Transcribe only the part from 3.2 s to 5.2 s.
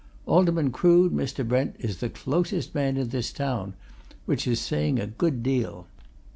town which is saying a